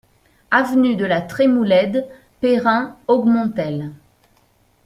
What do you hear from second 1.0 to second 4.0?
la Trémoulède, Payrin-Augmontel